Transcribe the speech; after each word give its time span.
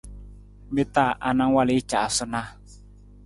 Mi 0.73 0.83
ta 0.93 1.05
anang 1.29 1.51
wal 1.55 1.69
i 1.79 1.87
caasunaa? 1.91 2.47